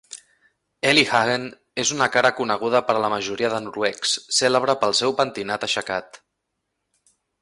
[0.91, 1.43] Eli Hagen
[1.83, 6.19] és una cara coneguda per a la majoria de noruecs, cèlebre pel seu pentinat aixecat.